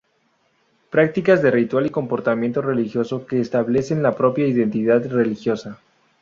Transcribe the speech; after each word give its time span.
Prácticas 0.89 1.43
de 1.43 1.51
ritual 1.51 1.85
y 1.85 1.91
comportamiento 1.91 2.63
religioso 2.63 3.27
que 3.27 3.37
restablecen 3.37 4.01
la 4.01 4.15
propia 4.15 4.47
identidad 4.47 5.05
religiosa. 5.05 5.79